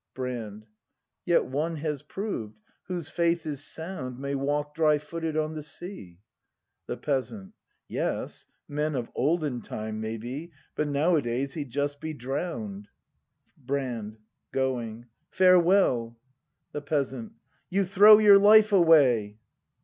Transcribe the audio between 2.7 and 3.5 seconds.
whose faith